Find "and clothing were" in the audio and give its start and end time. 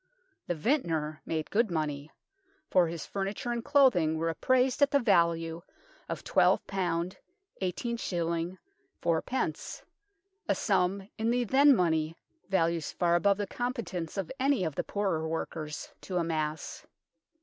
3.51-4.29